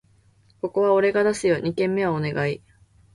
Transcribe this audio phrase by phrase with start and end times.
[0.63, 1.59] ここは俺出すよ！
[1.59, 2.63] 二軒目はお願い